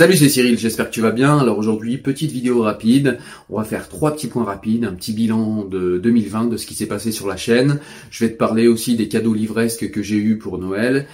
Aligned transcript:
Salut, 0.00 0.16
c'est 0.16 0.30
Cyril, 0.30 0.58
j'espère 0.58 0.88
que 0.88 0.94
tu 0.94 1.02
vas 1.02 1.10
bien. 1.10 1.36
Alors 1.36 1.58
aujourd'hui, 1.58 1.98
petite 1.98 2.32
vidéo 2.32 2.62
rapide. 2.62 3.18
On 3.50 3.58
va 3.58 3.64
faire 3.64 3.86
trois 3.86 4.14
petits 4.14 4.28
points 4.28 4.44
rapides, 4.44 4.86
un 4.86 4.94
petit 4.94 5.12
bilan 5.12 5.66
de 5.66 5.98
2020 5.98 6.46
de 6.46 6.56
ce 6.56 6.64
qui 6.64 6.72
s'est 6.72 6.86
passé 6.86 7.12
sur 7.12 7.28
la 7.28 7.36
chaîne. 7.36 7.80
Je 8.10 8.24
vais 8.24 8.32
te 8.32 8.38
parler 8.38 8.66
aussi 8.66 8.96
des 8.96 9.08
cadeaux 9.08 9.34
livresques 9.34 9.90
que 9.90 10.02
j'ai 10.02 10.16
eu 10.16 10.38
pour 10.38 10.56
Noël. 10.56 11.06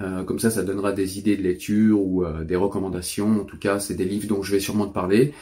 Euh, 0.00 0.22
comme 0.22 0.38
ça, 0.38 0.50
ça 0.50 0.62
donnera 0.62 0.92
des 0.92 1.18
idées 1.18 1.36
de 1.36 1.42
lecture 1.42 2.00
ou 2.00 2.24
euh, 2.24 2.44
des 2.44 2.54
recommandations. 2.54 3.40
En 3.40 3.44
tout 3.44 3.58
cas, 3.58 3.80
c'est 3.80 3.94
des 3.94 4.04
livres 4.04 4.28
dont 4.28 4.40
je 4.44 4.52
vais 4.52 4.60
sûrement 4.60 4.86
te 4.86 4.94
parler. 4.94 5.34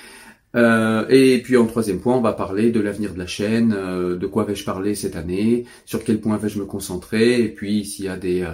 Euh, 0.55 1.05
et 1.10 1.42
puis 1.42 1.58
en 1.58 1.66
troisième 1.66 2.00
point, 2.00 2.16
on 2.16 2.22
va 2.22 2.33
parler 2.33 2.70
de 2.70 2.81
l'avenir 2.81 3.12
de 3.12 3.19
la 3.19 3.27
chaîne, 3.27 3.77
de 4.19 4.27
quoi 4.27 4.44
vais-je 4.44 4.64
parler 4.64 4.94
cette 4.94 5.16
année, 5.16 5.66
sur 5.84 6.03
quel 6.03 6.19
point 6.19 6.38
vais-je 6.38 6.58
me 6.58 6.64
concentrer, 6.64 7.42
et 7.42 7.48
puis 7.50 7.84
s'il 7.84 8.06
y 8.06 8.09
a 8.09 8.16
des, 8.16 8.49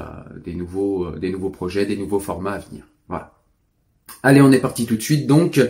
des, 0.44 0.54
nouveaux, 0.54 1.12
des 1.12 1.30
nouveaux 1.30 1.50
projets, 1.50 1.86
des 1.86 1.96
nouveaux 1.96 2.18
formats 2.18 2.54
à 2.54 2.58
venir. 2.58 2.88
Voilà. 3.06 3.41
Allez, 4.22 4.40
on 4.40 4.52
est 4.52 4.60
parti 4.60 4.86
tout 4.86 4.96
de 4.96 5.02
suite. 5.02 5.26
Donc, 5.26 5.60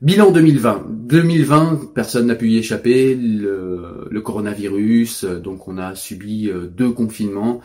bilan 0.00 0.30
2020. 0.30 0.86
2020, 0.88 1.92
personne 1.94 2.26
n'a 2.26 2.34
pu 2.34 2.48
y 2.48 2.58
échapper. 2.58 3.14
Le, 3.14 4.20
coronavirus, 4.24 5.24
donc 5.24 5.68
on 5.68 5.78
a 5.78 5.94
subi 5.94 6.50
deux 6.76 6.90
confinements. 6.90 7.60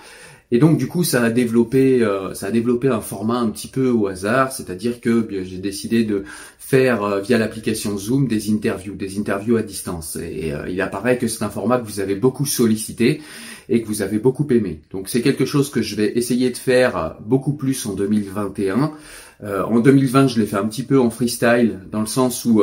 Et 0.51 0.59
donc 0.59 0.77
du 0.77 0.87
coup, 0.87 1.03
ça 1.03 1.23
a 1.23 1.29
développé, 1.29 2.03
euh, 2.03 2.33
ça 2.33 2.47
a 2.47 2.51
développé 2.51 2.89
un 2.89 2.99
format 2.99 3.39
un 3.39 3.49
petit 3.49 3.69
peu 3.69 3.89
au 3.89 4.07
hasard, 4.07 4.51
c'est-à-dire 4.51 4.99
que 4.99 5.25
j'ai 5.43 5.59
décidé 5.59 6.03
de 6.03 6.25
faire 6.59 7.03
euh, 7.03 7.21
via 7.21 7.37
l'application 7.37 7.97
Zoom 7.97 8.27
des 8.27 8.51
interviews, 8.51 8.95
des 8.95 9.17
interviews 9.17 9.55
à 9.55 9.63
distance. 9.63 10.17
Et 10.17 10.51
euh, 10.51 10.67
il 10.69 10.81
apparaît 10.81 11.17
que 11.17 11.27
c'est 11.27 11.43
un 11.45 11.49
format 11.49 11.79
que 11.79 11.85
vous 11.85 12.01
avez 12.01 12.15
beaucoup 12.15 12.45
sollicité 12.45 13.21
et 13.69 13.81
que 13.81 13.87
vous 13.87 14.01
avez 14.01 14.19
beaucoup 14.19 14.45
aimé. 14.49 14.81
Donc 14.91 15.07
c'est 15.07 15.21
quelque 15.21 15.45
chose 15.45 15.69
que 15.69 15.81
je 15.81 15.95
vais 15.95 16.11
essayer 16.17 16.49
de 16.49 16.57
faire 16.57 17.15
beaucoup 17.25 17.53
plus 17.53 17.85
en 17.85 17.93
2021. 17.93 18.91
En 19.43 19.79
2020, 19.79 20.27
je 20.27 20.39
l'ai 20.39 20.45
fait 20.45 20.57
un 20.57 20.67
petit 20.67 20.83
peu 20.83 20.99
en 20.99 21.09
freestyle, 21.09 21.79
dans 21.91 22.01
le 22.01 22.05
sens 22.05 22.45
où 22.45 22.61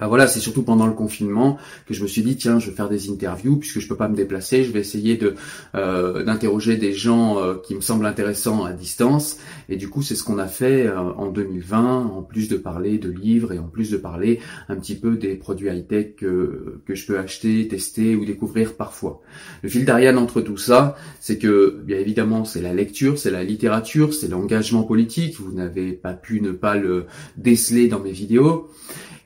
bah 0.00 0.06
voilà, 0.08 0.26
c'est 0.26 0.40
surtout 0.40 0.62
pendant 0.62 0.86
le 0.86 0.94
confinement 0.94 1.58
que 1.86 1.92
je 1.92 2.02
me 2.02 2.08
suis 2.08 2.22
dit 2.22 2.36
tiens, 2.36 2.58
je 2.58 2.70
vais 2.70 2.76
faire 2.76 2.88
des 2.88 3.10
interviews 3.10 3.56
puisque 3.56 3.80
je 3.80 3.88
peux 3.88 3.96
pas 3.96 4.08
me 4.08 4.16
déplacer, 4.16 4.64
je 4.64 4.72
vais 4.72 4.80
essayer 4.80 5.18
de 5.18 5.34
euh, 5.74 6.24
d'interroger 6.24 6.78
des 6.78 6.94
gens 6.94 7.38
euh, 7.38 7.56
qui 7.62 7.74
me 7.74 7.82
semblent 7.82 8.06
intéressants 8.06 8.64
à 8.64 8.72
distance 8.72 9.36
et 9.68 9.76
du 9.76 9.90
coup 9.90 10.02
c'est 10.02 10.14
ce 10.14 10.24
qu'on 10.24 10.38
a 10.38 10.46
fait 10.46 10.86
euh, 10.86 10.98
en 10.98 11.26
2020 11.26 12.06
en 12.06 12.22
plus 12.22 12.48
de 12.48 12.56
parler 12.56 12.96
de 12.96 13.10
livres 13.10 13.52
et 13.52 13.58
en 13.58 13.68
plus 13.68 13.90
de 13.90 13.98
parler 13.98 14.40
un 14.70 14.76
petit 14.76 14.94
peu 14.94 15.16
des 15.16 15.34
produits 15.34 15.68
high 15.68 15.86
tech 15.86 16.16
que 16.16 16.80
que 16.86 16.94
je 16.94 17.06
peux 17.06 17.18
acheter, 17.18 17.68
tester 17.68 18.16
ou 18.16 18.24
découvrir 18.24 18.76
parfois. 18.76 19.20
Le 19.62 19.68
fil 19.68 19.84
d'Ariane 19.84 20.16
entre 20.16 20.40
tout 20.40 20.56
ça, 20.56 20.96
c'est 21.20 21.38
que 21.38 21.78
bien 21.84 21.98
évidemment 21.98 22.46
c'est 22.46 22.62
la 22.62 22.72
lecture, 22.72 23.18
c'est 23.18 23.30
la 23.30 23.44
littérature, 23.44 24.14
c'est 24.14 24.28
l'engagement 24.28 24.82
politique. 24.82 25.38
Vous 25.38 25.52
n'avez 25.52 25.92
pas 25.92 26.14
pu 26.14 26.40
ne 26.40 26.52
pas 26.52 26.76
le 26.76 27.04
déceler 27.36 27.88
dans 27.88 28.00
mes 28.00 28.12
vidéos. 28.12 28.70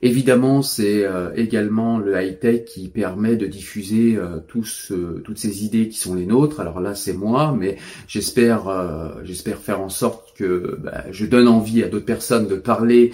Évidemment, 0.01 0.61
c'est 0.61 1.05
euh, 1.05 1.31
également 1.35 1.99
le 1.99 2.21
high-tech 2.21 2.65
qui 2.65 2.89
permet 2.89 3.37
de 3.37 3.47
diffuser 3.47 4.17
euh, 4.17 4.39
tous, 4.47 4.91
toutes 5.23 5.37
ces 5.37 5.63
idées 5.63 5.87
qui 5.87 5.97
sont 5.97 6.15
les 6.15 6.25
nôtres. 6.25 6.59
Alors 6.59 6.79
là, 6.79 6.95
c'est 6.95 7.13
moi, 7.13 7.55
mais 7.57 7.77
j'espère 8.07 8.67
euh, 8.67 9.09
j'espère 9.23 9.59
faire 9.59 9.81
en 9.81 9.89
sorte 9.89 10.35
que 10.37 10.77
bah, 10.83 11.05
je 11.11 11.25
donne 11.25 11.47
envie 11.47 11.81
à 11.81 11.87
d'autres 11.87 12.05
personnes 12.05 12.47
de 12.47 12.55
parler 12.55 13.13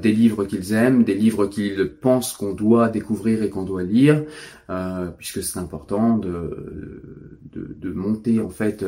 des 0.00 0.12
livres 0.12 0.44
qu'ils 0.44 0.72
aiment, 0.72 1.04
des 1.04 1.14
livres 1.14 1.46
qu'ils 1.46 1.90
pensent 2.00 2.32
qu'on 2.32 2.54
doit 2.54 2.88
découvrir 2.88 3.42
et 3.42 3.50
qu'on 3.50 3.64
doit 3.64 3.82
lire, 3.82 4.22
puisque 5.18 5.42
c'est 5.42 5.58
important 5.58 6.16
de, 6.16 7.02
de, 7.52 7.92
monter 7.92 8.40
en 8.40 8.48
fait 8.48 8.84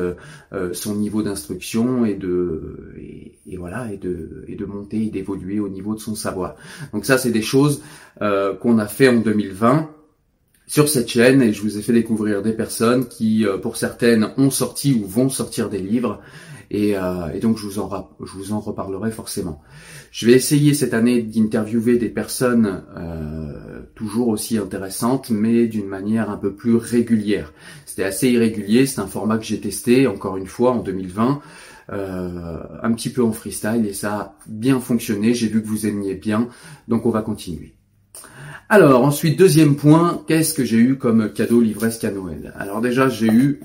son 0.73 0.95
niveau 0.95 1.21
d'instruction 1.21 2.05
et 2.05 2.15
de 2.15 2.93
et, 2.97 3.57
voilà 3.57 3.91
et 3.91 3.97
de 3.97 4.43
et 4.47 4.55
de 4.55 4.65
monter 4.65 5.05
et 5.05 5.09
d'évoluer 5.09 5.59
au 5.59 5.69
niveau 5.69 5.95
de 5.95 5.99
son 5.99 6.15
savoir. 6.15 6.55
Donc 6.93 7.05
ça, 7.05 7.17
c'est 7.17 7.31
des 7.31 7.41
choses 7.41 7.81
euh, 8.21 8.55
qu'on 8.55 8.79
a 8.79 8.87
fait 8.87 9.07
en 9.07 9.19
2020 9.19 9.89
sur 10.65 10.89
cette 10.89 11.07
chaîne 11.07 11.41
et 11.41 11.53
je 11.53 11.61
vous 11.61 11.77
ai 11.77 11.81
fait 11.81 11.93
découvrir 11.93 12.41
des 12.41 12.53
personnes 12.53 13.07
qui, 13.07 13.45
euh, 13.45 13.57
pour 13.57 13.77
certaines, 13.77 14.31
ont 14.37 14.49
sorti 14.49 14.93
ou 14.93 15.05
vont 15.05 15.29
sortir 15.29 15.69
des 15.69 15.79
livres 15.79 16.19
et, 16.69 16.97
euh, 16.97 17.31
et 17.33 17.39
donc 17.39 17.57
je 17.57 17.65
vous, 17.65 17.79
en 17.79 18.09
je 18.23 18.31
vous 18.31 18.51
en 18.51 18.59
reparlerai 18.59 19.11
forcément. 19.11 19.61
Je 20.11 20.25
vais 20.25 20.33
essayer 20.33 20.73
cette 20.73 20.93
année 20.93 21.21
d'interviewer 21.21 21.97
des 21.97 22.09
personnes 22.09 22.83
euh, 22.97 23.81
toujours 23.95 24.29
aussi 24.29 24.57
intéressantes, 24.57 25.29
mais 25.29 25.67
d'une 25.67 25.87
manière 25.87 26.29
un 26.29 26.37
peu 26.37 26.53
plus 26.53 26.75
régulière. 26.75 27.53
C'était 27.85 28.03
assez 28.03 28.29
irrégulier, 28.29 28.85
c'est 28.85 28.99
un 28.99 29.07
format 29.07 29.37
que 29.37 29.45
j'ai 29.45 29.59
testé 29.59 30.07
encore 30.07 30.37
une 30.37 30.47
fois 30.47 30.71
en 30.71 30.79
2020. 30.79 31.41
Euh, 31.89 32.57
un 32.83 32.91
petit 32.91 33.09
peu 33.09 33.23
en 33.23 33.31
freestyle 33.31 33.85
et 33.87 33.93
ça 33.93 34.13
a 34.13 34.35
bien 34.45 34.81
fonctionné. 34.81 35.33
J'ai 35.33 35.47
vu 35.47 35.61
que 35.61 35.67
vous 35.67 35.85
aimiez 35.85 36.15
bien, 36.15 36.49
donc 36.89 37.05
on 37.05 37.11
va 37.11 37.21
continuer. 37.21 37.75
Alors 38.69 39.05
ensuite, 39.05 39.39
deuxième 39.39 39.77
point, 39.77 40.21
qu'est-ce 40.27 40.53
que 40.53 40.65
j'ai 40.65 40.77
eu 40.77 40.97
comme 40.97 41.31
cadeau 41.31 41.61
livresque 41.61 42.03
à 42.03 42.11
Noël? 42.11 42.53
Alors 42.57 42.81
déjà, 42.81 43.07
j'ai 43.07 43.27
eu 43.27 43.61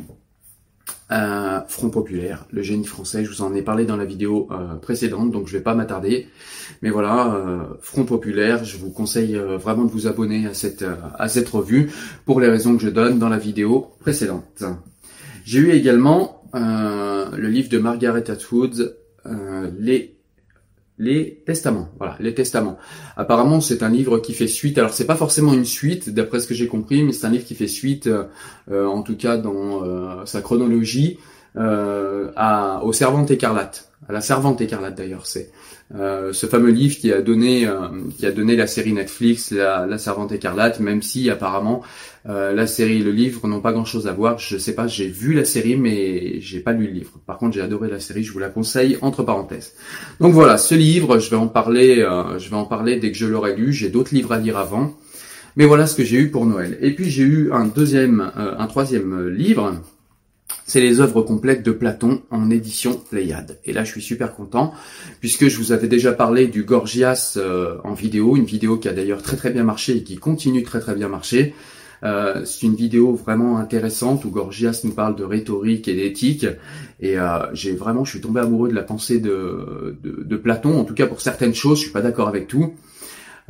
un 1.13 1.65
Front 1.69 1.91
Populaire, 1.91 2.47
le 2.51 2.63
génie 2.63 2.85
français. 2.85 3.25
Je 3.25 3.31
vous 3.31 3.43
en 3.43 3.55
ai 3.55 3.63
parlé 3.63 3.85
dans 3.85 3.97
la 3.97 4.05
vidéo 4.05 4.49
euh, 4.51 4.75
précédente, 4.77 5.31
donc 5.31 5.47
je 5.47 5.53
vais 5.57 5.63
pas 5.63 5.75
m'attarder. 5.75 6.29
Mais 6.81 6.91
voilà, 6.91 7.35
euh, 7.35 7.63
Front 7.81 8.05
Populaire, 8.05 8.65
je 8.65 8.79
vous 8.79 8.91
conseille 8.91 9.35
vraiment 9.37 9.85
de 9.85 9.91
vous 9.91 10.07
abonner 10.07 10.47
à 10.47 10.55
cette 10.55 10.85
à 11.19 11.29
cette 11.29 11.49
revue 11.49 11.91
pour 12.25 12.41
les 12.41 12.49
raisons 12.49 12.77
que 12.77 12.83
je 12.83 12.91
donne 12.91 13.19
dans 13.19 13.29
la 13.29 13.39
vidéo 13.39 13.89
précédente. 14.01 14.65
J'ai 15.45 15.59
eu 15.59 15.71
également 15.71 16.43
euh, 16.55 17.37
le 17.37 17.49
livre 17.49 17.69
de 17.69 17.79
Margaret 17.79 18.31
Atwood, 18.31 18.97
euh, 19.27 19.71
les 19.79 20.17
les 20.99 21.43
testaments. 21.47 21.89
Voilà, 21.99 22.17
les 22.21 22.35
testaments. 22.35 22.79
Apparemment, 23.17 23.61
c'est 23.61 23.83
un 23.83 23.89
livre 23.89 24.19
qui 24.19 24.35
fait 24.35 24.47
suite. 24.47 24.79
Alors, 24.79 24.93
c'est 24.93 25.07
pas 25.07 25.17
forcément 25.17 25.53
une 25.53 25.65
suite, 25.65 26.11
d'après 26.11 26.41
ce 26.41 26.47
que 26.47 26.55
j'ai 26.55 26.67
compris, 26.69 27.03
mais 27.03 27.13
c'est 27.13 27.27
un 27.27 27.31
livre 27.31 27.45
qui 27.45 27.55
fait 27.55 27.67
suite, 27.67 28.09
euh, 28.09 28.87
en 28.87 29.03
tout 29.03 29.17
cas 29.17 29.37
dans 29.37 30.25
sa 30.27 30.41
chronologie, 30.43 31.19
à, 31.57 32.81
aux 32.85 32.93
Servantes 32.93 33.31
écarlates. 33.31 33.91
à 34.09 34.13
la 34.13 34.21
Servante 34.21 34.61
écarlate 34.61 34.97
d'ailleurs, 34.97 35.27
c'est 35.27 35.51
euh, 35.95 36.33
ce 36.33 36.47
fameux 36.47 36.71
livre 36.71 36.97
qui 36.97 37.13
a 37.13 37.21
donné 37.21 37.67
euh, 37.67 37.89
qui 38.17 38.25
a 38.25 38.33
donné 38.33 38.57
la 38.57 38.67
série 38.67 38.95
Netflix, 38.95 39.51
la, 39.51 39.87
la 39.87 39.99
Servante 39.99 40.33
écarlate, 40.33 40.81
même 40.81 41.03
si 41.03 41.29
apparemment 41.29 41.83
euh, 42.31 42.55
la 42.55 42.67
série 42.67 43.01
et 43.01 43.03
le 43.03 43.11
livre 43.11 43.47
n'ont 43.47 43.61
pas 43.61 43.73
grand 43.73 43.85
chose 43.85 44.07
à 44.07 44.13
voir. 44.13 44.39
Je 44.39 44.57
sais 44.57 44.75
pas, 44.75 44.87
j'ai 44.87 45.09
vu 45.09 45.35
la 45.35 45.45
série 45.45 45.77
mais 45.77 46.41
j'ai 46.41 46.61
pas 46.61 46.73
lu 46.73 46.87
le 46.87 46.93
livre. 46.93 47.21
Par 47.27 47.37
contre, 47.37 47.55
j'ai 47.55 47.61
adoré 47.61 47.91
la 47.91 48.01
série, 48.01 48.25
je 48.25 48.33
vous 48.33 48.39
la 48.39 48.49
conseille 48.49 48.97
entre 49.03 49.23
parenthèses. 49.23 49.75
Donc 50.19 50.33
voilà, 50.33 50.57
ce 50.57 50.75
livre, 50.75 51.19
je 51.19 51.29
vais 51.29 51.37
en 51.37 51.49
parler, 51.49 51.97
je 52.39 52.49
vais 52.49 52.57
en 52.57 52.65
parler 52.65 52.97
dès 52.97 53.13
que 53.13 53.19
je 53.19 53.27
l'aurai 53.27 53.55
lu. 53.55 53.73
J'ai 53.73 53.91
d'autres 53.91 54.15
livres 54.15 54.33
à 54.33 54.39
lire 54.39 54.57
avant. 54.57 54.95
Mais 55.57 55.67
voilà 55.67 55.87
ce 55.87 55.95
que 55.95 56.05
j'ai 56.05 56.17
eu 56.17 56.31
pour 56.31 56.47
Noël. 56.47 56.79
Et 56.81 56.93
puis 56.93 57.11
j'ai 57.11 57.25
eu 57.25 57.53
un 57.53 57.67
deuxième, 57.67 58.33
un 58.37 58.67
troisième 58.67 59.29
livre 59.29 59.75
c'est 60.73 60.81
les 60.81 61.01
œuvres 61.01 61.21
complètes 61.21 61.63
de 61.63 61.71
Platon 61.71 62.23
en 62.31 62.49
édition 62.49 62.99
Pléiade. 63.11 63.59
Et 63.67 63.75
là, 63.75 63.85
je 63.85 63.91
suis 63.91 64.01
super 64.01 64.35
content, 64.35 64.73
puisque 65.21 65.49
je 65.49 65.59
vous 65.59 65.71
avais 65.71 65.87
déjà 65.87 66.15
parlé 66.15 66.47
du 66.47 66.63
Gorgias 66.63 67.35
euh, 67.37 67.77
en 67.85 67.93
vidéo, 67.93 68.37
une 68.39 68.47
vidéo 68.47 68.79
qui 68.79 68.89
a 68.89 68.95
d'ailleurs 68.95 69.21
très 69.21 69.37
très 69.37 69.51
bien 69.51 69.65
marché 69.65 69.99
et 69.99 70.03
qui 70.03 70.17
continue 70.17 70.63
très 70.63 70.81
très 70.81 70.95
bien 70.95 71.09
marcher. 71.09 71.55
Euh, 72.05 72.47
c'est 72.47 72.63
une 72.65 72.75
vidéo 72.75 73.15
vraiment 73.15 73.59
intéressante 73.59 74.25
où 74.25 74.31
Gorgias 74.31 74.81
nous 74.85 74.93
parle 74.93 75.15
de 75.15 75.25
rhétorique 75.25 75.89
et 75.89 75.95
d'éthique. 75.95 76.47
Et 77.01 77.19
euh, 77.19 77.53
j'ai 77.53 77.75
vraiment, 77.75 78.07
je 78.07 78.13
suis 78.13 78.23
tombé 78.23 78.41
amoureux 78.41 78.71
de 78.71 78.75
la 78.75 78.83
pensée 78.83 79.21
de, 79.21 79.99
de, 80.03 80.23
de, 80.25 80.37
Platon, 80.39 80.81
en 80.81 80.85
tout 80.85 80.95
cas 80.95 81.07
pour 81.07 81.21
certaines 81.21 81.55
choses, 81.55 81.81
je 81.81 81.83
suis 81.83 81.93
pas 81.93 82.01
d'accord 82.01 82.29
avec 82.29 82.49
tout. 82.49 82.73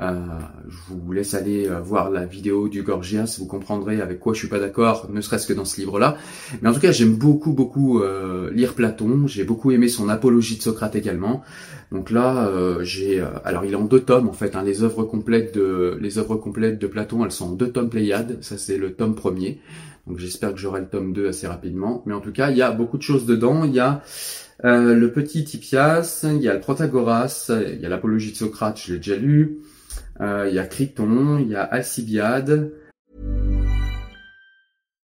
Euh, 0.00 0.20
je 0.68 0.94
vous 0.94 1.12
laisse 1.12 1.34
aller 1.34 1.68
euh, 1.68 1.80
voir 1.80 2.10
la 2.10 2.24
vidéo 2.24 2.68
du 2.68 2.82
Gorgias, 2.82 3.36
vous 3.38 3.46
comprendrez 3.46 4.00
avec 4.00 4.20
quoi 4.20 4.32
je 4.32 4.38
suis 4.38 4.48
pas 4.48 4.58
d'accord, 4.58 5.08
ne 5.10 5.20
serait-ce 5.20 5.46
que 5.46 5.52
dans 5.52 5.66
ce 5.66 5.78
livre-là. 5.78 6.16
Mais 6.62 6.68
en 6.70 6.72
tout 6.72 6.80
cas, 6.80 6.92
j'aime 6.92 7.14
beaucoup, 7.14 7.52
beaucoup 7.52 8.00
euh, 8.00 8.50
lire 8.52 8.74
Platon. 8.74 9.26
J'ai 9.26 9.44
beaucoup 9.44 9.70
aimé 9.70 9.88
son 9.88 10.08
apologie 10.08 10.56
de 10.56 10.62
Socrate 10.62 10.96
également. 10.96 11.42
Donc 11.90 12.10
là, 12.10 12.50
j'ai, 12.80 13.22
alors 13.44 13.66
il 13.66 13.72
est 13.72 13.76
en 13.76 13.84
deux 13.84 14.00
tomes 14.00 14.26
en 14.26 14.32
fait. 14.32 14.56
Hein, 14.56 14.62
les 14.62 14.82
œuvres 14.82 15.04
complètes 15.04 15.54
de, 15.54 15.98
les 16.00 16.12
complètes 16.40 16.78
de 16.78 16.86
Platon, 16.86 17.22
elles 17.22 17.32
sont 17.32 17.50
en 17.50 17.52
deux 17.52 17.68
tomes 17.68 17.90
Pléiades. 17.90 18.38
Ça 18.40 18.56
c'est 18.56 18.78
le 18.78 18.94
tome 18.94 19.14
premier. 19.14 19.60
Donc 20.06 20.18
j'espère 20.18 20.54
que 20.54 20.58
j'aurai 20.58 20.80
le 20.80 20.86
tome 20.86 21.12
2 21.12 21.28
assez 21.28 21.46
rapidement. 21.46 22.02
Mais 22.06 22.14
en 22.14 22.20
tout 22.20 22.32
cas, 22.32 22.50
il 22.50 22.56
y 22.56 22.62
a 22.62 22.72
beaucoup 22.72 22.96
de 22.96 23.02
choses 23.02 23.26
dedans. 23.26 23.64
Il 23.64 23.74
y 23.74 23.80
a 23.80 24.02
le 24.62 25.06
petit 25.08 25.40
Hippias, 25.42 26.24
il 26.24 26.40
y 26.40 26.48
a 26.48 26.54
le 26.54 26.60
Protagoras, 26.60 27.50
il 27.50 27.80
y 27.80 27.84
a 27.84 27.90
l'apologie 27.90 28.32
de 28.32 28.36
Socrate, 28.38 28.80
je 28.82 28.94
l'ai 28.94 28.98
déjà 28.98 29.16
lu. 29.16 29.58
Euh, 30.20 30.46
il 30.48 30.54
y 30.54 30.58
a 30.58 30.66
Criton, 30.66 31.38
il 31.38 31.48
y 31.48 31.56
a 31.56 31.62
Alcibiade. 31.62 32.72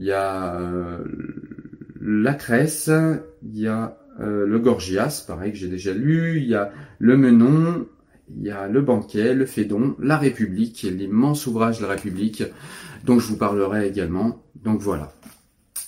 Il 0.00 0.06
y 0.06 0.12
a 0.12 0.54
euh, 0.54 1.04
la 2.00 2.32
Cresse, 2.32 2.90
il 3.42 3.58
y 3.58 3.66
a 3.66 3.98
euh, 4.18 4.46
le 4.46 4.58
Gorgias, 4.58 5.22
pareil 5.28 5.52
que 5.52 5.58
j'ai 5.58 5.68
déjà 5.68 5.92
lu, 5.92 6.38
il 6.38 6.48
y 6.48 6.54
a 6.54 6.72
le 6.98 7.18
Menon, 7.18 7.86
il 8.34 8.46
y 8.46 8.50
a 8.50 8.66
le 8.66 8.80
Banquet, 8.80 9.34
le 9.34 9.44
Fédon, 9.44 9.96
la 9.98 10.16
République, 10.16 10.86
l'immense 10.90 11.46
ouvrage 11.46 11.80
de 11.80 11.82
la 11.82 11.90
République, 11.90 12.44
dont 13.04 13.18
je 13.18 13.26
vous 13.28 13.36
parlerai 13.36 13.86
également. 13.88 14.42
Donc 14.64 14.80
voilà. 14.80 15.12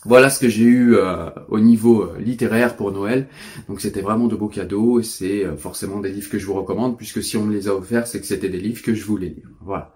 Voilà 0.05 0.29
ce 0.29 0.41
que 0.41 0.49
j'ai 0.50 0.64
eu 0.64 0.94
euh, 0.97 1.31
au 1.49 1.59
niveau 1.59 2.03
euh, 2.03 2.19
littéraire 2.19 2.76
pour 2.76 2.93
Noël. 2.93 3.29
Donc 3.67 3.81
c'était 3.81 4.03
vraiment 4.03 4.29
de 4.29 4.37
beaux 4.37 4.49
cadeaux 4.49 5.00
et 5.00 5.05
c'est 5.05 5.56
forcément 5.56 6.00
des 6.00 6.11
livres 6.11 6.29
que 6.29 6.38
je 6.38 6.44
vous 6.44 6.53
recommande 6.53 6.99
puisque 6.99 7.23
si 7.23 7.38
on 7.38 7.47
me 7.47 7.55
les 7.55 7.67
a 7.67 7.75
offerts, 7.75 8.06
c'est 8.06 8.20
que 8.20 8.26
c'était 8.26 8.50
des 8.50 8.61
livres 8.61 8.82
que 8.82 8.93
je 8.93 9.06
voulais 9.06 9.29
lire. 9.29 9.49
Voilà. 9.62 9.94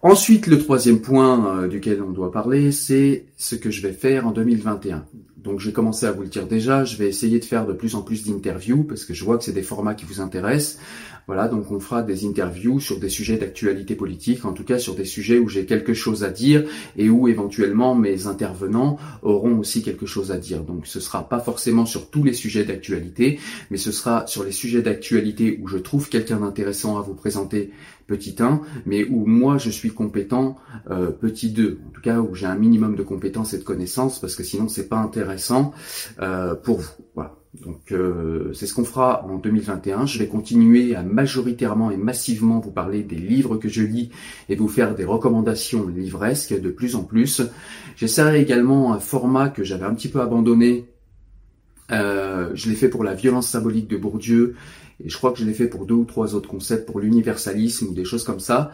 Ensuite, 0.00 0.46
le 0.46 0.58
troisième 0.58 1.00
point 1.00 1.66
duquel 1.66 2.02
on 2.02 2.12
doit 2.12 2.30
parler, 2.30 2.70
c'est 2.70 3.24
ce 3.36 3.56
que 3.56 3.72
je 3.72 3.82
vais 3.82 3.92
faire 3.92 4.28
en 4.28 4.30
2021. 4.30 5.04
Donc 5.36 5.58
j'ai 5.58 5.72
commencé 5.72 6.06
à 6.06 6.12
vous 6.12 6.22
le 6.22 6.28
dire 6.28 6.46
déjà, 6.46 6.84
je 6.84 6.96
vais 6.96 7.08
essayer 7.08 7.38
de 7.38 7.44
faire 7.44 7.66
de 7.66 7.72
plus 7.72 7.94
en 7.94 8.02
plus 8.02 8.24
d'interviews 8.24 8.84
parce 8.84 9.04
que 9.04 9.14
je 9.14 9.24
vois 9.24 9.38
que 9.38 9.44
c'est 9.44 9.52
des 9.52 9.62
formats 9.62 9.94
qui 9.94 10.04
vous 10.04 10.20
intéressent. 10.20 10.78
Voilà, 11.26 11.46
donc 11.46 11.70
on 11.70 11.78
fera 11.78 12.02
des 12.02 12.26
interviews 12.26 12.80
sur 12.80 12.98
des 12.98 13.08
sujets 13.08 13.36
d'actualité 13.36 13.94
politique, 13.94 14.44
en 14.44 14.52
tout 14.52 14.64
cas 14.64 14.78
sur 14.78 14.94
des 14.94 15.04
sujets 15.04 15.38
où 15.38 15.48
j'ai 15.48 15.66
quelque 15.66 15.94
chose 15.94 16.24
à 16.24 16.30
dire 16.30 16.64
et 16.96 17.10
où 17.10 17.28
éventuellement 17.28 17.94
mes 17.94 18.26
intervenants 18.26 18.98
auront 19.22 19.58
aussi 19.58 19.82
quelque 19.82 20.06
chose 20.06 20.32
à 20.32 20.38
dire. 20.38 20.62
Donc 20.62 20.86
ce 20.86 21.00
sera 21.00 21.28
pas 21.28 21.38
forcément 21.40 21.86
sur 21.86 22.08
tous 22.10 22.24
les 22.24 22.32
sujets 22.32 22.64
d'actualité, 22.64 23.38
mais 23.70 23.76
ce 23.76 23.92
sera 23.92 24.26
sur 24.26 24.42
les 24.42 24.52
sujets 24.52 24.82
d'actualité 24.82 25.60
où 25.62 25.68
je 25.68 25.78
trouve 25.78 26.08
quelqu'un 26.08 26.40
d'intéressant 26.40 26.98
à 26.98 27.02
vous 27.02 27.14
présenter 27.14 27.70
petit 28.08 28.34
1, 28.40 28.60
mais 28.86 29.04
où 29.04 29.24
moi 29.26 29.58
je 29.58 29.70
suis 29.70 29.90
compétent 29.90 30.56
euh, 30.90 31.10
petit 31.10 31.50
2. 31.50 31.78
En 31.86 31.90
tout 31.90 32.00
cas 32.00 32.18
où 32.18 32.34
j'ai 32.34 32.46
un 32.46 32.56
minimum 32.56 32.96
de 32.96 33.02
compétences 33.04 33.54
et 33.54 33.58
de 33.58 33.62
connaissances 33.62 34.18
parce 34.18 34.34
que 34.34 34.42
sinon 34.42 34.66
c'est 34.66 34.88
pas 34.88 34.96
intéressant 34.96 35.72
euh, 36.20 36.56
pour 36.56 36.78
vous. 36.78 36.90
Voilà. 37.14 37.36
Donc 37.62 37.92
euh, 37.92 38.52
c'est 38.54 38.66
ce 38.66 38.74
qu'on 38.74 38.84
fera 38.84 39.24
en 39.26 39.36
2021. 39.36 40.06
Je 40.06 40.18
vais 40.18 40.26
continuer 40.26 40.96
à 40.96 41.02
majoritairement 41.02 41.90
et 41.90 41.96
massivement 41.96 42.60
vous 42.60 42.70
parler 42.70 43.02
des 43.02 43.16
livres 43.16 43.56
que 43.56 43.68
je 43.68 43.82
lis 43.82 44.10
et 44.48 44.56
vous 44.56 44.68
faire 44.68 44.94
des 44.94 45.04
recommandations 45.04 45.86
livresques 45.86 46.58
de 46.58 46.70
plus 46.70 46.96
en 46.96 47.04
plus. 47.04 47.42
J'essaierai 47.96 48.40
également 48.40 48.94
un 48.94 49.00
format 49.00 49.50
que 49.50 49.64
j'avais 49.64 49.84
un 49.84 49.94
petit 49.94 50.08
peu 50.08 50.20
abandonné. 50.20 50.86
Je 51.90 52.68
l'ai 52.68 52.74
fait 52.74 52.88
pour 52.88 53.02
la 53.02 53.14
violence 53.14 53.48
symbolique 53.48 53.88
de 53.88 53.96
Bourdieu 53.96 54.54
et 55.02 55.08
je 55.08 55.16
crois 55.16 55.32
que 55.32 55.38
je 55.38 55.44
l'ai 55.44 55.54
fait 55.54 55.68
pour 55.68 55.86
deux 55.86 55.94
ou 55.94 56.04
trois 56.04 56.34
autres 56.34 56.48
concepts, 56.48 56.86
pour 56.86 57.00
l'universalisme 57.00 57.88
ou 57.88 57.94
des 57.94 58.04
choses 58.04 58.24
comme 58.24 58.40
ça. 58.40 58.72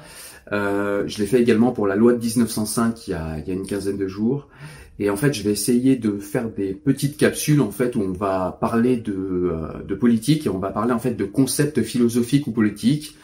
Euh, 0.53 1.05
je 1.07 1.19
l'ai 1.19 1.27
fait 1.27 1.41
également 1.41 1.73
pour 1.73 1.87
la 1.87 1.97
loi 1.97 2.13
de 2.13 2.19
1905 2.19 3.09
il 3.09 3.11
y 3.13 3.15
a, 3.15 3.39
il 3.39 3.49
y 3.49 3.51
a 3.51 3.55
une 3.55 3.67
quinzaine 3.67 3.97
de 3.97 4.09
jours. 4.09 4.49
Et 4.99 5.11
en 5.11 5.17
fait, 5.17 5.33
je 5.33 5.43
vais 5.43 5.51
essayer 5.51 5.97
de 5.97 6.19
faire 6.19 6.49
des 6.49 6.73
petites 6.73 7.17
capsules 7.17 7.61
en 7.61 7.73
fait 7.73 7.97
où 7.97 8.01
on 8.01 8.13
va 8.13 8.57
parler 8.61 8.97
de, 8.97 9.13
euh, 9.13 9.83
de 9.83 9.95
politique 9.95 10.47
et 10.47 10.49
on 10.49 10.59
va 10.59 10.71
parler 10.71 10.93
en 10.93 11.01
fait 11.01 11.15
de 11.15 11.25
concepts 11.25 11.83
philosophiques 11.83 12.47
ou 12.47 12.53
politiques. 12.53 13.17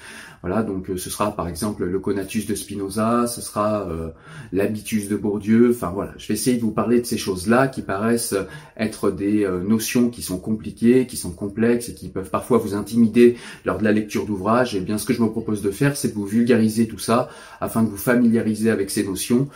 Voilà, 0.42 0.62
donc 0.62 0.88
euh, 0.88 0.96
ce 0.96 1.10
sera 1.10 1.36
par 1.36 1.48
exemple 1.48 1.84
le 1.84 1.98
conatus 2.00 2.46
de 2.46 2.54
Spinoza, 2.54 3.26
ce 3.26 3.42
sera 3.42 3.86
euh, 3.88 4.08
l'habitus 4.52 5.06
de 5.08 5.14
Bourdieu. 5.14 5.70
Enfin 5.70 5.92
voilà, 5.94 6.12
je 6.16 6.26
vais 6.26 6.34
essayer 6.34 6.56
de 6.56 6.62
vous 6.62 6.72
parler 6.72 7.00
de 7.00 7.06
ces 7.06 7.18
choses-là 7.18 7.68
qui 7.68 7.82
paraissent 7.82 8.34
être 8.76 9.10
des 9.10 9.46
notions 9.62 10.08
qui 10.08 10.22
sont 10.22 10.38
compliquées, 10.38 11.06
qui 11.06 11.18
sont 11.18 11.30
complexes 11.30 11.90
et 11.90 11.94
qui 11.94 12.08
peuvent 12.08 12.30
parfois 12.30 12.56
vous 12.56 12.74
intimider 12.74 13.36
lors 13.66 13.78
de 13.78 13.84
la 13.84 13.92
lecture 13.92 14.24
d'ouvrages. 14.24 14.74
Et 14.74 14.80
bien, 14.80 14.96
ce 14.96 15.04
que 15.04 15.12
je 15.12 15.22
me 15.22 15.28
propose 15.28 15.60
de 15.60 15.70
faire, 15.70 15.94
c'est 15.94 16.08
de 16.08 16.14
vous 16.14 16.26
vulgariser 16.26 16.88
tout 16.88 16.98
ça 16.98 17.28
afin 17.60 17.82
de 17.82 17.88
vous 17.90 17.98
familiariser 17.98 18.70
avec 18.70 18.90
ces 18.90 19.04
notions 19.04 19.48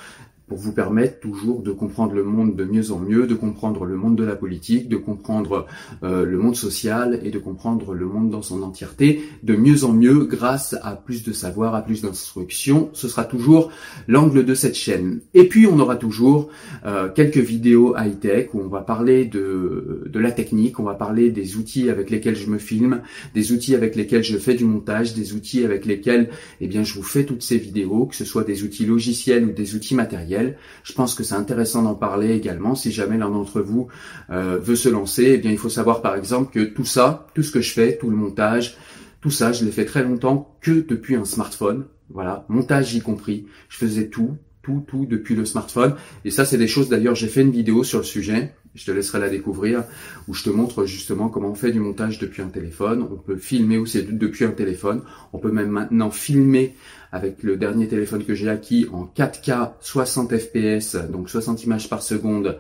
pour 0.47 0.59
vous 0.59 0.73
permettre 0.73 1.21
toujours 1.21 1.63
de 1.63 1.73
comprendre 1.73 2.15
le 2.15 2.23
monde 2.23 2.55
de 2.55 2.65
mieux 2.65 2.93
en 2.93 2.99
mieux, 2.99 3.27
de 3.27 3.35
comprendre 3.35 3.85
le 3.87 3.97
monde 3.97 4.17
de 4.17 4.25
la 4.25 4.37
politique, 4.37 4.89
de 4.89 4.97
comprendre 4.97 5.67
euh, 6.03 6.25
le 6.25 6.39
monde 6.39 6.55
social 6.55 7.21
et 7.23 7.31
de 7.31 7.39
comprendre 7.39 7.95
le 7.95 8.07
monde 8.07 8.31
dans 8.31 8.43
son 8.43 8.63
entièreté 8.63 9.23
de 9.43 9.57
mieux 9.57 9.85
en 9.85 9.93
mieux 9.93 10.25
grâce 10.25 10.77
à 10.83 10.97
plus 10.97 11.23
de 11.23 11.33
savoir, 11.33 11.75
à 11.75 11.83
plus 11.83 12.03
d'instruction. 12.03 12.91
Ce 12.93 13.09
sera 13.09 13.25
toujours 13.25 13.71
l'angle 14.07 14.45
de 14.45 14.55
cette 14.55 14.75
chaîne. 14.75 15.21
Et 15.33 15.49
puis 15.49 15.67
on 15.67 15.79
aura 15.79 15.97
toujours 15.97 16.51
euh, 16.85 17.09
quelques 17.09 17.39
vidéos 17.39 17.95
high-tech 17.97 18.51
où 18.53 18.61
on 18.61 18.69
va 18.69 18.81
parler 18.81 19.25
de, 19.25 20.05
de 20.07 20.19
la 20.21 20.31
technique, 20.31 20.79
on 20.79 20.85
va 20.85 20.95
parler 20.95 21.31
des 21.31 21.57
outils 21.57 21.89
avec 21.89 22.11
lesquels 22.11 22.37
je 22.37 22.51
me 22.51 22.59
filme, 22.59 23.01
des 23.35 23.53
outils 23.53 23.75
avec 23.75 23.97
lesquels 23.97 24.23
je 24.23 24.37
fais 24.37 24.55
du 24.55 24.65
montage, 24.65 25.15
des 25.15 25.33
outils 25.33 25.65
avec 25.65 25.87
lesquels 25.87 26.29
eh 26.61 26.67
bien, 26.67 26.85
je 26.85 26.95
vous 26.95 27.03
fais 27.03 27.25
toutes 27.25 27.43
ces 27.43 27.57
vidéos, 27.57 28.07
que 28.07 28.17
ce 28.17 28.25
soit 28.25 28.45
des 28.45 28.63
outils 28.63 28.85
logiciels 28.85 29.45
ou 29.45 29.53
des 29.53 29.75
outils 29.75 29.95
matériels 29.95 30.34
Je 30.83 30.93
pense 30.93 31.15
que 31.15 31.23
c'est 31.23 31.35
intéressant 31.35 31.83
d'en 31.83 31.95
parler 31.95 32.33
également. 32.33 32.75
Si 32.75 32.93
jamais 32.93 33.19
l'un 33.19 33.31
d'entre 33.31 33.61
vous 33.61 33.89
euh, 34.31 34.59
veut 34.59 34.77
se 34.77 34.89
lancer, 34.89 35.33
eh 35.35 35.39
bien 35.39 35.51
il 35.51 35.59
faut 35.59 35.69
savoir 35.69 36.03
par 36.03 36.17
exemple 36.17 36.53
que 36.53 36.65
tout 36.65 36.85
ça, 36.85 37.27
tout 37.35 37.43
ce 37.43 37.51
que 37.51 37.61
je 37.61 37.73
fais, 37.73 37.97
tout 37.97 38.11
le 38.11 38.17
montage, 38.17 38.77
tout 39.21 39.31
ça, 39.31 39.53
je 39.53 39.65
l'ai 39.65 39.73
fait 39.73 39.87
très 39.87 40.03
longtemps 40.03 40.57
que 40.61 40.85
depuis 40.87 41.17
un 41.17 41.25
smartphone. 41.25 41.87
Voilà, 42.11 42.45
montage 42.49 42.95
y 42.95 43.01
compris. 43.01 43.47
Je 43.69 43.79
faisais 43.79 44.09
tout, 44.09 44.37
tout, 44.63 44.85
tout 44.87 45.07
depuis 45.07 45.35
le 45.35 45.45
smartphone. 45.45 45.95
Et 46.25 46.31
ça, 46.31 46.45
c'est 46.45 46.59
des 46.59 46.69
choses, 46.69 46.89
d'ailleurs, 46.89 47.15
j'ai 47.15 47.29
fait 47.29 47.41
une 47.41 47.51
vidéo 47.51 47.85
sur 47.85 47.99
le 47.99 48.05
sujet 48.05 48.55
je 48.75 48.85
te 48.85 48.91
laisserai 48.91 49.21
la 49.21 49.29
découvrir, 49.29 49.85
où 50.29 50.35
je 50.35 50.43
te 50.43 50.51
montre 50.51 50.85
justement 50.85 51.29
comment 51.29 51.51
on 51.51 51.55
fait 51.55 51.71
du 51.71 51.81
montage 51.81 52.19
depuis 52.19 52.43
un 52.43 52.49
téléphone. 52.49 53.07
On 53.11 53.17
peut 53.17 53.37
filmer 53.37 53.79
aussi 53.79 54.03
depuis 54.03 54.45
un 54.45 54.51
téléphone. 54.51 55.03
On 55.33 55.39
peut 55.39 55.53
même 55.53 55.71
maintenant 55.71 56.11
filmer 56.11 56.75
avec 57.13 57.43
le 57.43 57.57
dernier 57.57 57.87
téléphone 57.87 58.25
que 58.25 58.35
j'ai 58.35 58.49
acquis 58.49 58.89
en 58.93 59.05
4K 59.05 59.73
60 59.81 60.37
fps, 60.37 60.97
donc 61.11 61.31
60 61.31 61.63
images 61.65 61.89
par 61.89 62.03
seconde. 62.03 62.59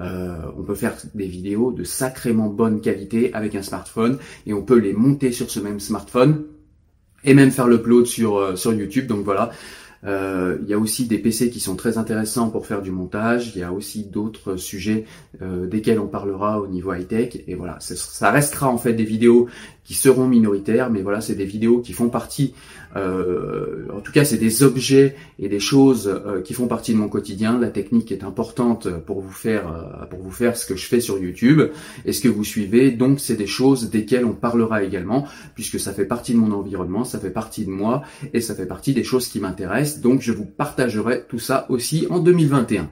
Euh, 0.00 0.36
on 0.56 0.62
peut 0.62 0.76
faire 0.76 0.94
des 1.14 1.26
vidéos 1.26 1.72
de 1.72 1.82
sacrément 1.82 2.48
bonne 2.48 2.80
qualité 2.80 3.34
avec 3.34 3.56
un 3.56 3.62
smartphone 3.62 4.18
et 4.46 4.52
on 4.52 4.62
peut 4.62 4.78
les 4.78 4.92
monter 4.92 5.32
sur 5.32 5.50
ce 5.50 5.58
même 5.58 5.80
smartphone 5.80 6.44
et 7.24 7.34
même 7.34 7.50
faire 7.50 7.66
l'upload 7.66 8.06
sur, 8.06 8.36
euh, 8.36 8.54
sur 8.54 8.72
YouTube. 8.72 9.08
Donc 9.08 9.24
voilà, 9.24 9.50
il 10.04 10.68
y 10.68 10.74
a 10.74 10.78
aussi 10.78 11.06
des 11.06 11.18
PC 11.18 11.50
qui 11.50 11.60
sont 11.60 11.76
très 11.76 11.98
intéressants 11.98 12.50
pour 12.50 12.66
faire 12.66 12.82
du 12.82 12.90
montage. 12.90 13.52
Il 13.54 13.60
y 13.60 13.64
a 13.64 13.72
aussi 13.72 14.04
d'autres 14.04 14.56
sujets 14.56 15.04
euh, 15.42 15.66
desquels 15.66 16.00
on 16.00 16.06
parlera 16.06 16.60
au 16.60 16.66
niveau 16.66 16.92
high 16.92 17.06
tech. 17.06 17.38
Et 17.46 17.54
voilà, 17.54 17.78
ça 17.80 18.30
restera 18.30 18.68
en 18.68 18.78
fait 18.78 18.92
des 18.92 19.04
vidéos 19.04 19.48
qui 19.88 19.94
seront 19.94 20.28
minoritaires, 20.28 20.90
mais 20.90 21.00
voilà, 21.00 21.22
c'est 21.22 21.34
des 21.34 21.46
vidéos 21.46 21.80
qui 21.80 21.94
font 21.94 22.10
partie, 22.10 22.52
euh, 22.94 23.86
en 23.90 24.00
tout 24.00 24.12
cas, 24.12 24.22
c'est 24.22 24.36
des 24.36 24.62
objets 24.62 25.16
et 25.38 25.48
des 25.48 25.60
choses 25.60 26.08
euh, 26.08 26.42
qui 26.42 26.52
font 26.52 26.66
partie 26.66 26.92
de 26.92 26.98
mon 26.98 27.08
quotidien. 27.08 27.58
La 27.58 27.70
technique 27.70 28.12
est 28.12 28.22
importante 28.22 28.86
pour 29.06 29.22
vous 29.22 29.32
faire, 29.32 29.66
euh, 29.72 30.04
pour 30.04 30.20
vous 30.20 30.30
faire 30.30 30.58
ce 30.58 30.66
que 30.66 30.76
je 30.76 30.84
fais 30.84 31.00
sur 31.00 31.18
YouTube 31.18 31.62
et 32.04 32.12
ce 32.12 32.20
que 32.20 32.28
vous 32.28 32.44
suivez. 32.44 32.90
Donc, 32.90 33.18
c'est 33.18 33.36
des 33.36 33.46
choses 33.46 33.88
desquelles 33.88 34.26
on 34.26 34.34
parlera 34.34 34.82
également, 34.82 35.26
puisque 35.54 35.80
ça 35.80 35.94
fait 35.94 36.04
partie 36.04 36.34
de 36.34 36.38
mon 36.38 36.52
environnement, 36.52 37.04
ça 37.04 37.18
fait 37.18 37.30
partie 37.30 37.64
de 37.64 37.70
moi 37.70 38.02
et 38.34 38.42
ça 38.42 38.54
fait 38.54 38.66
partie 38.66 38.92
des 38.92 39.04
choses 39.04 39.26
qui 39.26 39.40
m'intéressent. 39.40 40.02
Donc, 40.02 40.20
je 40.20 40.32
vous 40.32 40.44
partagerai 40.44 41.24
tout 41.30 41.38
ça 41.38 41.64
aussi 41.70 42.06
en 42.10 42.18
2021. 42.18 42.90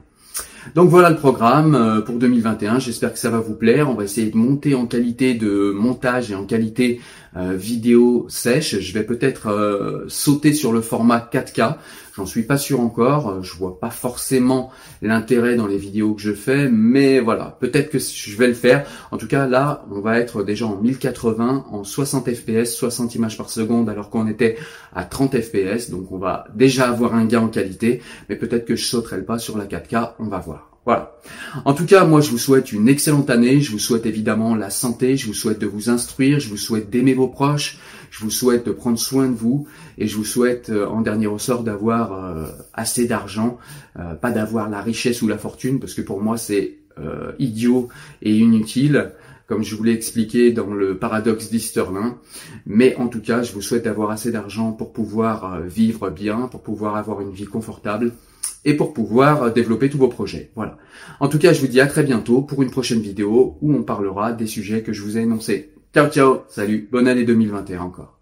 Donc 0.75 0.89
voilà 0.89 1.09
le 1.09 1.15
programme 1.15 1.75
euh, 1.75 2.01
pour 2.01 2.15
2021. 2.15 2.79
J'espère 2.79 3.13
que 3.13 3.19
ça 3.19 3.29
va 3.29 3.39
vous 3.39 3.55
plaire. 3.55 3.89
On 3.89 3.93
va 3.93 4.03
essayer 4.03 4.29
de 4.29 4.37
monter 4.37 4.75
en 4.75 4.85
qualité 4.85 5.33
de 5.33 5.71
montage 5.75 6.31
et 6.31 6.35
en 6.35 6.45
qualité 6.45 6.99
euh, 7.35 7.53
vidéo 7.53 8.25
sèche. 8.29 8.79
Je 8.79 8.93
vais 8.93 9.03
peut-être 9.03 9.47
euh, 9.47 10.05
sauter 10.07 10.53
sur 10.53 10.71
le 10.71 10.81
format 10.81 11.19
4K. 11.31 11.75
J'en 12.15 12.25
suis 12.25 12.43
pas 12.43 12.57
sûr 12.57 12.79
encore. 12.79 13.43
Je 13.43 13.55
vois 13.55 13.79
pas 13.79 13.89
forcément 13.89 14.71
l'intérêt 15.01 15.55
dans 15.55 15.67
les 15.67 15.77
vidéos 15.77 16.13
que 16.13 16.21
je 16.21 16.33
fais, 16.33 16.67
mais 16.69 17.19
voilà, 17.19 17.57
peut-être 17.59 17.91
que 17.91 17.99
je 17.99 18.37
vais 18.37 18.47
le 18.47 18.53
faire. 18.53 18.87
En 19.11 19.17
tout 19.17 19.27
cas, 19.27 19.47
là, 19.47 19.85
on 19.91 19.99
va 19.99 20.17
être 20.19 20.43
déjà 20.43 20.65
en 20.65 20.77
1080, 20.77 21.65
en 21.69 21.83
60 21.83 22.33
fps, 22.33 22.75
60 22.75 23.15
images 23.15 23.37
par 23.37 23.49
seconde, 23.49 23.89
alors 23.89 24.09
qu'on 24.09 24.27
était 24.27 24.57
à 24.95 25.03
30 25.03 25.39
fps. 25.41 25.91
Donc, 25.91 26.11
on 26.11 26.17
va 26.17 26.45
déjà 26.55 26.89
avoir 26.89 27.13
un 27.13 27.25
gain 27.25 27.41
en 27.41 27.49
qualité, 27.49 28.01
mais 28.29 28.35
peut-être 28.35 28.65
que 28.65 28.75
je 28.75 28.85
sauterai 28.85 29.17
le 29.17 29.25
pas 29.25 29.37
sur 29.37 29.57
la 29.57 29.65
4K. 29.65 30.13
On 30.19 30.25
va 30.25 30.39
voir. 30.39 30.76
Voilà. 30.87 31.17
En 31.65 31.73
tout 31.73 31.85
cas, 31.85 32.05
moi, 32.05 32.21
je 32.21 32.31
vous 32.31 32.37
souhaite 32.37 32.71
une 32.71 32.87
excellente 32.87 33.29
année. 33.29 33.59
Je 33.59 33.73
vous 33.73 33.77
souhaite 33.77 34.05
évidemment 34.05 34.55
la 34.55 34.69
santé. 34.69 35.17
Je 35.17 35.27
vous 35.27 35.33
souhaite 35.33 35.59
de 35.59 35.65
vous 35.67 35.89
instruire. 35.89 36.39
Je 36.39 36.47
vous 36.47 36.55
souhaite 36.55 36.89
d'aimer 36.89 37.13
vos 37.13 37.27
proches. 37.27 37.77
Je 38.09 38.23
vous 38.23 38.31
souhaite 38.31 38.65
de 38.65 38.71
prendre 38.71 38.97
soin 38.97 39.27
de 39.27 39.35
vous. 39.35 39.67
Et 39.97 40.07
je 40.07 40.15
vous 40.15 40.23
souhaite, 40.23 40.69
euh, 40.69 40.87
en 40.87 41.01
dernier 41.01 41.27
ressort, 41.27 41.63
d'avoir 41.63 42.13
euh, 42.13 42.45
assez 42.73 43.05
d'argent. 43.05 43.57
Euh, 43.99 44.13
pas 44.13 44.31
d'avoir 44.31 44.69
la 44.69 44.79
richesse 44.79 45.21
ou 45.21 45.27
la 45.27 45.37
fortune, 45.37 45.81
parce 45.81 45.93
que 45.93 46.01
pour 46.01 46.21
moi, 46.21 46.37
c'est 46.37 46.77
idiot 47.37 47.89
et 48.23 48.35
inutile 48.35 49.11
comme 49.45 49.63
je 49.63 49.75
vous 49.75 49.83
l'ai 49.83 49.93
expliqué 49.93 50.51
dans 50.51 50.73
le 50.73 50.97
paradoxe 50.97 51.51
d'Easterlin. 51.51 52.17
Mais 52.65 52.95
en 52.95 53.07
tout 53.07 53.21
cas, 53.21 53.43
je 53.43 53.53
vous 53.53 53.61
souhaite 53.61 53.83
d'avoir 53.83 54.09
assez 54.09 54.31
d'argent 54.31 54.71
pour 54.71 54.91
pouvoir 54.91 55.61
vivre 55.61 56.09
bien, 56.09 56.47
pour 56.47 56.63
pouvoir 56.63 56.95
avoir 56.95 57.21
une 57.21 57.31
vie 57.31 57.45
confortable 57.45 58.13
et 58.65 58.75
pour 58.75 58.93
pouvoir 58.93 59.53
développer 59.53 59.89
tous 59.89 59.97
vos 59.97 60.07
projets. 60.07 60.51
Voilà. 60.55 60.77
En 61.19 61.27
tout 61.27 61.39
cas, 61.39 61.53
je 61.53 61.61
vous 61.61 61.67
dis 61.67 61.81
à 61.81 61.87
très 61.87 62.03
bientôt 62.03 62.41
pour 62.41 62.61
une 62.61 62.71
prochaine 62.71 63.01
vidéo 63.01 63.57
où 63.61 63.73
on 63.73 63.83
parlera 63.83 64.33
des 64.33 64.47
sujets 64.47 64.81
que 64.83 64.93
je 64.93 65.01
vous 65.01 65.17
ai 65.17 65.21
énoncés. 65.21 65.73
Ciao 65.93 66.09
ciao, 66.09 66.43
salut, 66.49 66.87
bonne 66.91 67.07
année 67.07 67.23
2021 67.23 67.81
encore. 67.81 68.19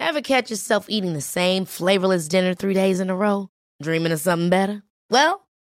Ever 0.00 0.22
catch 0.22 0.50
yourself 0.50 0.86
eating 0.88 1.12
the 1.12 1.20
same 1.20 1.64
flavorless 1.64 2.28
dinner 2.28 2.54
three 2.54 2.74
days 2.74 2.98
in 2.98 3.10
a 3.10 3.14
row? 3.14 3.50
Dreaming 3.82 4.10
of 4.10 4.20
something 4.20 4.48
better? 4.48 4.82
Well, 5.10 5.46